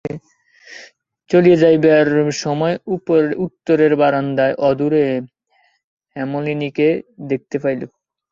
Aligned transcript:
চলিয়া 1.29 1.57
যাইবার 1.57 2.05
সময় 2.37 2.75
উত্তরের 3.45 3.93
বারান্দায় 3.95 4.55
অদূরে 4.69 5.05
হেমনলিনীকে 6.15 6.87
দেখিতে 7.29 7.57
পাইল। 7.63 7.81